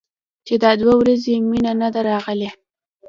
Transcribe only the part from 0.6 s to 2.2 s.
دا دوه ورځې مينه نه ده